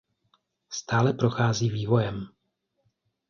[0.69, 2.27] Stále prochází vývojem.